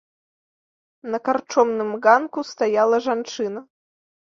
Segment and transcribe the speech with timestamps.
[1.11, 3.61] На карчомным ганку стаяла жанчына.